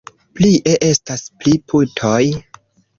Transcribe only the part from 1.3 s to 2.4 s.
tri putoj.